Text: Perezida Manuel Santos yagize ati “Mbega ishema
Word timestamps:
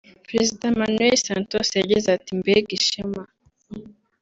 Perezida 0.27 0.75
Manuel 0.79 1.15
Santos 1.25 1.67
yagize 1.79 2.07
ati 2.17 2.29
“Mbega 2.39 2.71
ishema 2.79 3.21